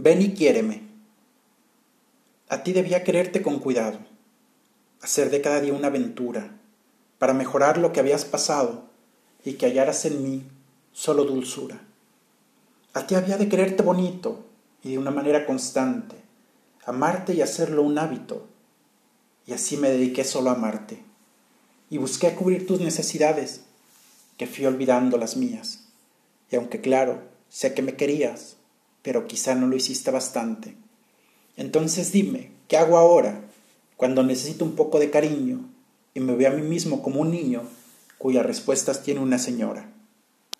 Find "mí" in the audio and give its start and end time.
10.22-10.44, 36.54-36.62